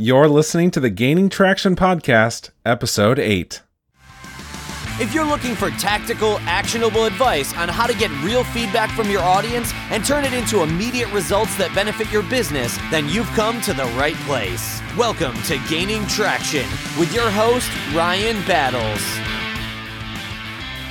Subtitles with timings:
[0.00, 3.62] You're listening to the Gaining Traction Podcast, Episode 8.
[5.00, 9.22] If you're looking for tactical, actionable advice on how to get real feedback from your
[9.22, 13.72] audience and turn it into immediate results that benefit your business, then you've come to
[13.72, 14.80] the right place.
[14.96, 19.02] Welcome to Gaining Traction with your host, Ryan Battles.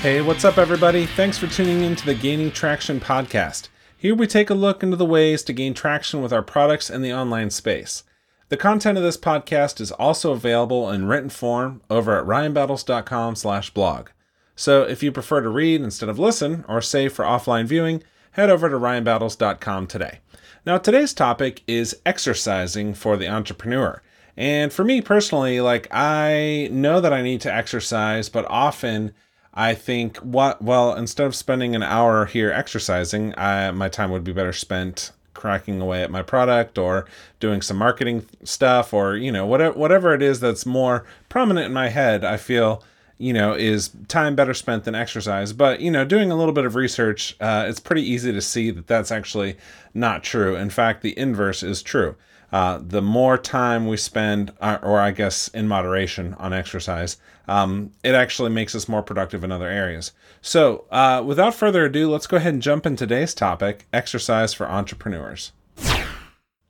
[0.01, 1.05] Hey, what's up, everybody?
[1.05, 3.69] Thanks for tuning in to the Gaining Traction Podcast.
[3.95, 7.01] Here we take a look into the ways to gain traction with our products in
[7.03, 8.03] the online space.
[8.49, 13.71] The content of this podcast is also available in written form over at ryanbattles.com slash
[13.71, 14.07] blog.
[14.55, 18.49] So if you prefer to read instead of listen or save for offline viewing, head
[18.49, 20.19] over to ryanbattles.com today.
[20.65, 24.01] Now today's topic is exercising for the entrepreneur.
[24.37, 29.13] And for me personally, like I know that I need to exercise, but often
[29.53, 34.23] I think what well instead of spending an hour here exercising, I, my time would
[34.23, 37.05] be better spent cracking away at my product or
[37.39, 41.73] doing some marketing stuff or you know whatever whatever it is that's more prominent in
[41.73, 42.83] my head i feel
[43.17, 45.53] you know is time better spent than exercise.
[45.53, 48.71] But you know doing a little bit of research uh, it's pretty easy to see
[48.71, 49.57] that that's actually
[49.93, 50.55] not true.
[50.55, 52.15] In fact the inverse is true
[52.51, 57.17] uh, the more time we spend, uh, or I guess in moderation, on exercise,
[57.47, 60.11] um, it actually makes us more productive in other areas.
[60.41, 64.67] So, uh, without further ado, let's go ahead and jump into today's topic exercise for
[64.67, 65.51] entrepreneurs.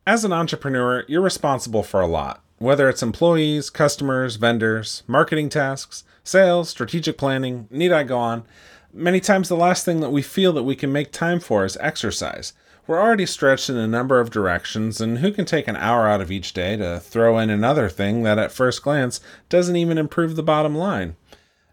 [0.05, 6.03] As an entrepreneur, you're responsible for a lot, whether it's employees, customers, vendors, marketing tasks,
[6.23, 8.45] sales, strategic planning, need I go on?
[8.93, 11.77] Many times, the last thing that we feel that we can make time for is
[11.81, 12.53] exercise.
[12.87, 16.21] We're already stretched in a number of directions, and who can take an hour out
[16.21, 20.37] of each day to throw in another thing that at first glance doesn't even improve
[20.37, 21.17] the bottom line?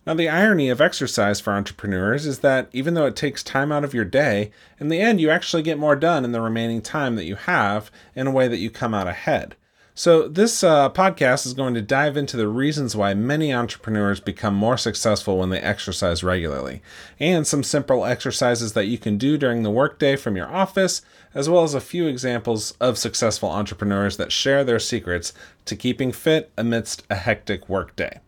[0.04, 3.84] Now, the irony of exercise for entrepreneurs is that even though it takes time out
[3.84, 7.14] of your day, in the end, you actually get more done in the remaining time
[7.14, 9.54] that you have in a way that you come out ahead.
[9.96, 14.52] So, this uh, podcast is going to dive into the reasons why many entrepreneurs become
[14.52, 16.82] more successful when they exercise regularly,
[17.20, 21.02] and some simple exercises that you can do during the workday from your office,
[21.32, 25.32] as well as a few examples of successful entrepreneurs that share their secrets
[25.64, 28.18] to keeping fit amidst a hectic workday.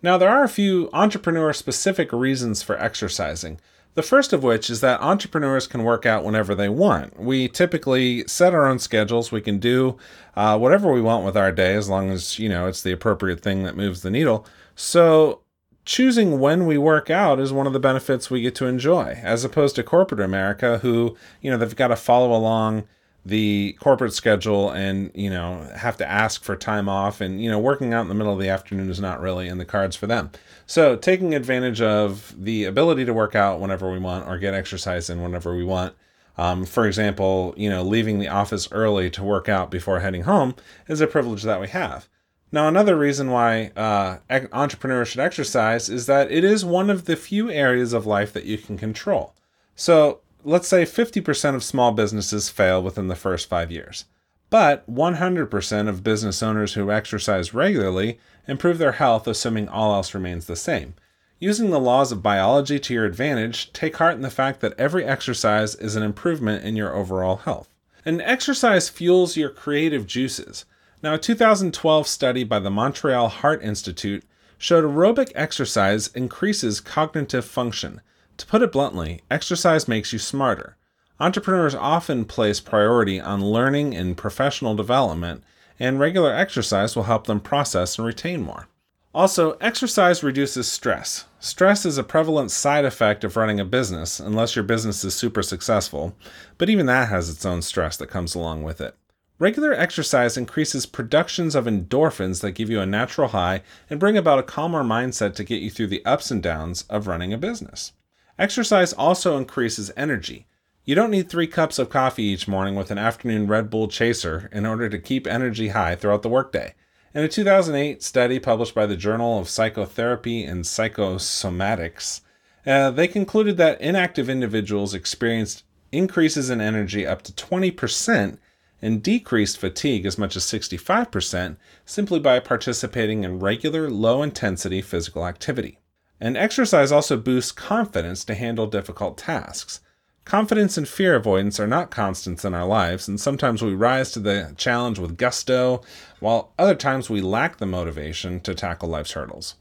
[0.00, 3.60] Now, there are a few entrepreneur specific reasons for exercising.
[3.94, 7.18] The first of which is that entrepreneurs can work out whenever they want.
[7.18, 9.30] We typically set our own schedules.
[9.30, 9.96] We can do
[10.34, 13.40] uh, whatever we want with our day as long as, you know, it's the appropriate
[13.40, 14.44] thing that moves the needle.
[14.74, 15.42] So
[15.84, 19.44] choosing when we work out is one of the benefits we get to enjoy, as
[19.44, 22.84] opposed to corporate America, who, you know, they've got to follow along
[23.26, 27.58] the corporate schedule and you know have to ask for time off and you know
[27.58, 30.06] working out in the middle of the afternoon is not really in the cards for
[30.06, 30.30] them.
[30.66, 35.08] So taking advantage of the ability to work out whenever we want or get exercise
[35.08, 35.94] in whenever we want
[36.36, 40.54] um, for example you know leaving the office early to work out before heading home
[40.88, 42.08] is a privilege that we have.
[42.52, 44.18] Now another reason why uh,
[44.52, 48.44] entrepreneurs should exercise is that it is one of the few areas of life that
[48.44, 49.34] you can control.
[49.74, 54.04] So let's say 50% of small businesses fail within the first five years.
[54.50, 60.46] But 100% of business owners who exercise regularly improve their health, assuming all else remains
[60.46, 60.94] the same.
[61.40, 65.04] Using the laws of biology to your advantage, take heart in the fact that every
[65.04, 67.68] exercise is an improvement in your overall health.
[68.04, 70.64] And exercise fuels your creative juices.
[71.02, 74.24] Now, a 2012 study by the Montreal Heart Institute
[74.56, 78.00] showed aerobic exercise increases cognitive function,
[78.36, 80.76] to put it bluntly, exercise makes you smarter.
[81.20, 85.44] Entrepreneurs often place priority on learning and professional development,
[85.78, 88.68] and regular exercise will help them process and retain more.
[89.14, 91.26] Also, exercise reduces stress.
[91.38, 95.42] Stress is a prevalent side effect of running a business, unless your business is super
[95.42, 96.16] successful,
[96.58, 98.96] but even that has its own stress that comes along with it.
[99.38, 104.38] Regular exercise increases productions of endorphins that give you a natural high and bring about
[104.38, 107.92] a calmer mindset to get you through the ups and downs of running a business.
[108.38, 110.46] Exercise also increases energy.
[110.84, 114.50] You don't need three cups of coffee each morning with an afternoon Red Bull chaser
[114.52, 116.74] in order to keep energy high throughout the workday.
[117.14, 122.22] In a 2008 study published by the Journal of Psychotherapy and Psychosomatics,
[122.66, 128.38] uh, they concluded that inactive individuals experienced increases in energy up to 20%
[128.82, 131.56] and decreased fatigue as much as 65%
[131.86, 135.78] simply by participating in regular low intensity physical activity.
[136.24, 139.82] And exercise also boosts confidence to handle difficult tasks.
[140.24, 144.20] Confidence and fear avoidance are not constants in our lives, and sometimes we rise to
[144.20, 145.82] the challenge with gusto,
[146.20, 149.56] while other times we lack the motivation to tackle life's hurdles.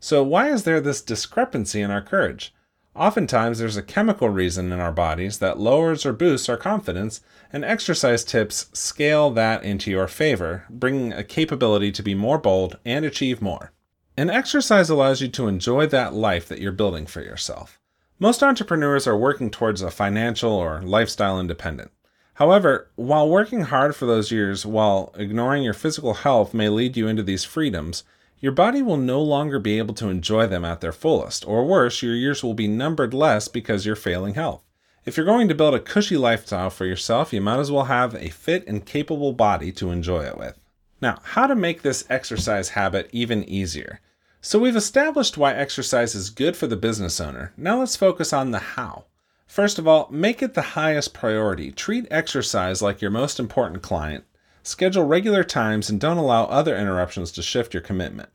[0.00, 2.52] So, why is there this discrepancy in our courage?
[2.96, 7.20] Oftentimes, there's a chemical reason in our bodies that lowers or boosts our confidence,
[7.52, 12.76] and exercise tips scale that into your favor, bringing a capability to be more bold
[12.84, 13.70] and achieve more.
[14.18, 17.78] And exercise allows you to enjoy that life that you're building for yourself.
[18.18, 21.92] Most entrepreneurs are working towards a financial or lifestyle independent.
[22.34, 27.06] However, while working hard for those years while ignoring your physical health may lead you
[27.06, 28.02] into these freedoms,
[28.40, 32.02] your body will no longer be able to enjoy them at their fullest, or worse,
[32.02, 34.64] your years will be numbered less because you're failing health.
[35.04, 38.16] If you're going to build a cushy lifestyle for yourself, you might as well have
[38.16, 40.58] a fit and capable body to enjoy it with.
[41.00, 44.00] Now, how to make this exercise habit even easier?
[44.40, 47.52] So, we've established why exercise is good for the business owner.
[47.56, 49.04] Now, let's focus on the how.
[49.46, 51.72] First of all, make it the highest priority.
[51.72, 54.24] Treat exercise like your most important client
[54.68, 58.28] Schedule regular times and don't allow other interruptions to shift your commitment.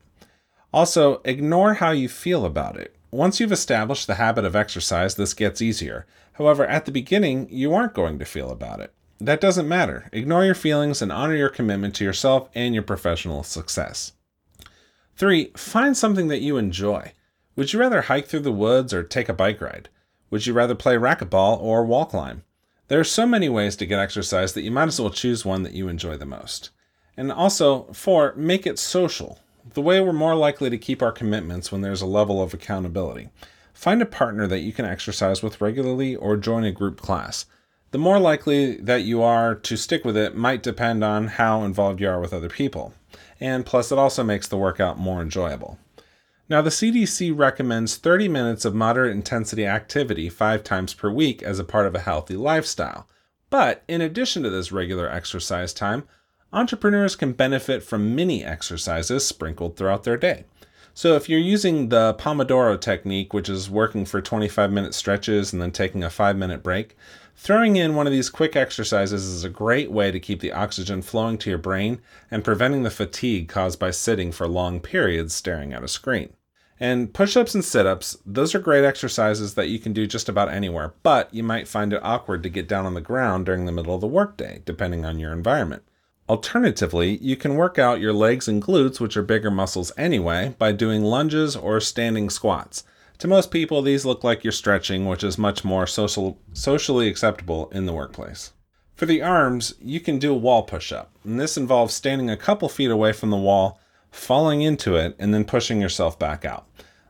[0.72, 2.96] Also, ignore how you feel about it.
[3.12, 6.06] Once you've established the habit of exercise, this gets easier.
[6.32, 8.92] However, at the beginning, you aren't going to feel about it.
[9.20, 10.08] That doesn't matter.
[10.12, 14.10] Ignore your feelings and honor your commitment to yourself and your professional success.
[15.16, 15.52] 3.
[15.56, 17.12] Find something that you enjoy.
[17.56, 19.88] Would you rather hike through the woods or take a bike ride?
[20.30, 22.42] Would you rather play racquetball or wall climb?
[22.88, 25.62] There are so many ways to get exercise that you might as well choose one
[25.62, 26.70] that you enjoy the most.
[27.16, 29.38] And also, four, make it social.
[29.72, 33.30] The way we're more likely to keep our commitments when there's a level of accountability.
[33.72, 37.46] Find a partner that you can exercise with regularly or join a group class.
[37.94, 42.00] The more likely that you are to stick with it might depend on how involved
[42.00, 42.92] you are with other people.
[43.38, 45.78] And plus, it also makes the workout more enjoyable.
[46.48, 51.60] Now, the CDC recommends 30 minutes of moderate intensity activity five times per week as
[51.60, 53.06] a part of a healthy lifestyle.
[53.48, 56.02] But in addition to this regular exercise time,
[56.52, 60.46] entrepreneurs can benefit from mini exercises sprinkled throughout their day.
[60.96, 65.60] So, if you're using the Pomodoro technique, which is working for 25 minute stretches and
[65.60, 66.96] then taking a 5 minute break,
[67.36, 71.02] throwing in one of these quick exercises is a great way to keep the oxygen
[71.02, 72.00] flowing to your brain
[72.30, 76.32] and preventing the fatigue caused by sitting for long periods staring at a screen.
[76.80, 80.28] And push ups and sit ups, those are great exercises that you can do just
[80.28, 83.64] about anywhere, but you might find it awkward to get down on the ground during
[83.64, 85.84] the middle of the workday, depending on your environment.
[86.28, 90.72] Alternatively, you can work out your legs and glutes, which are bigger muscles anyway, by
[90.72, 92.82] doing lunges or standing squats.
[93.18, 97.70] To most people, these look like you're stretching, which is much more social, socially acceptable
[97.70, 98.52] in the workplace.
[98.96, 102.36] For the arms, you can do a wall push up, and this involves standing a
[102.36, 103.80] couple feet away from the wall,
[104.10, 106.66] falling into it, and then pushing yourself back out.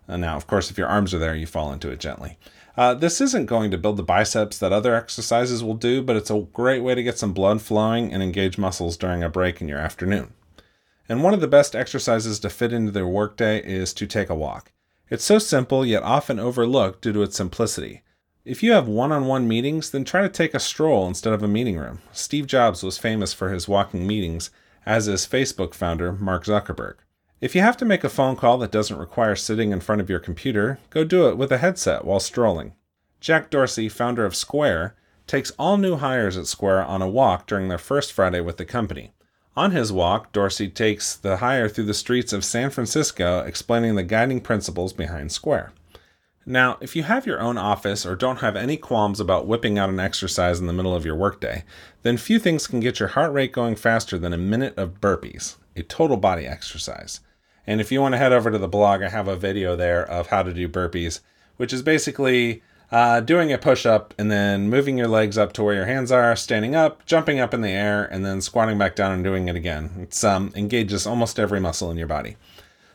[0.07, 2.39] And now, of course, if your arms are there, you fall into it gently.
[2.77, 6.31] Uh, this isn't going to build the biceps that other exercises will do, but it's
[6.31, 9.69] a great way to get some blood flowing and engage muscles during a break in
[9.69, 10.33] your afternoon.
[11.09, 14.35] And one of the best exercises to fit into their workday is to take a
[14.35, 14.73] walk.
[15.11, 18.03] It's so simple yet often overlooked due to its simplicity.
[18.45, 21.43] If you have one on one meetings, then try to take a stroll instead of
[21.43, 22.01] a meeting room.
[22.13, 24.51] Steve Jobs was famous for his walking meetings,
[24.87, 26.97] as is Facebook founder Mark Zuckerberg.
[27.41, 30.09] If you have to make a phone call that doesn't require sitting in front of
[30.09, 32.75] your computer, go do it with a headset while strolling.
[33.21, 34.95] Jack Dorsey, founder of Square,
[35.27, 38.65] takes all new hires at Square on a walk during their first Friday with the
[38.65, 39.13] company.
[39.57, 44.03] On his walk, Dorsey takes the hire through the streets of San Francisco, explaining the
[44.03, 45.73] guiding principles behind Square.
[46.45, 49.89] Now, if you have your own office or don't have any qualms about whipping out
[49.89, 51.65] an exercise in the middle of your workday,
[52.03, 55.57] then few things can get your heart rate going faster than a minute of burpees,
[55.77, 57.21] a total body exercise.
[57.67, 60.05] And if you want to head over to the blog, I have a video there
[60.05, 61.21] of how to do burpees,
[61.57, 65.63] which is basically uh, doing a push up and then moving your legs up to
[65.63, 68.95] where your hands are, standing up, jumping up in the air, and then squatting back
[68.95, 69.91] down and doing it again.
[70.01, 72.37] It's um, engages almost every muscle in your body.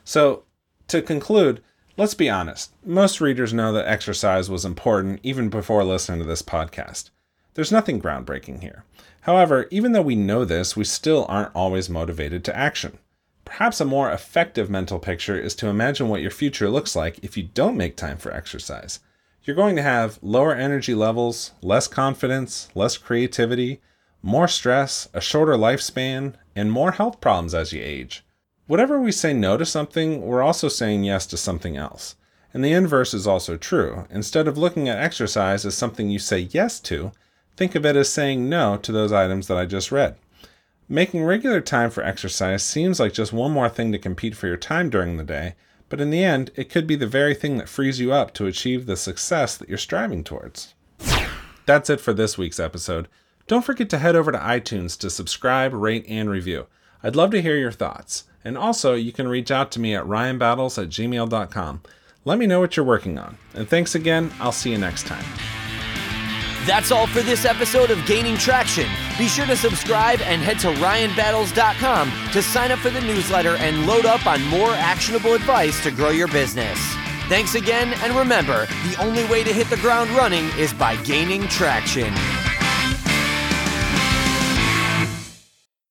[0.03, 0.43] So,
[0.87, 1.61] to conclude,
[1.97, 2.73] let's be honest.
[2.85, 7.09] Most readers know that exercise was important even before listening to this podcast.
[7.55, 8.85] There's nothing groundbreaking here.
[9.21, 12.99] However, even though we know this, we still aren't always motivated to action.
[13.43, 17.35] Perhaps a more effective mental picture is to imagine what your future looks like if
[17.35, 18.99] you don't make time for exercise
[19.43, 23.81] you're going to have lower energy levels, less confidence, less creativity,
[24.21, 28.23] more stress, a shorter lifespan, and more health problems as you age.
[28.67, 32.15] Whatever we say no to something, we're also saying yes to something else.
[32.53, 34.05] And the inverse is also true.
[34.09, 37.11] Instead of looking at exercise as something you say yes to,
[37.55, 40.17] think of it as saying no to those items that I just read.
[40.87, 44.57] Making regular time for exercise seems like just one more thing to compete for your
[44.57, 45.55] time during the day,
[45.89, 48.45] but in the end, it could be the very thing that frees you up to
[48.45, 50.73] achieve the success that you're striving towards.
[51.65, 53.07] That's it for this week's episode.
[53.47, 56.67] Don't forget to head over to iTunes to subscribe, rate, and review.
[57.03, 58.25] I'd love to hear your thoughts.
[58.43, 61.81] And also, you can reach out to me at ryanbattles at gmail.com.
[62.25, 63.37] Let me know what you're working on.
[63.53, 64.31] And thanks again.
[64.39, 65.25] I'll see you next time.
[66.65, 68.89] That's all for this episode of Gaining Traction.
[69.17, 73.87] Be sure to subscribe and head to ryanbattles.com to sign up for the newsletter and
[73.87, 76.79] load up on more actionable advice to grow your business.
[77.27, 81.47] Thanks again, and remember the only way to hit the ground running is by gaining
[81.47, 82.13] traction.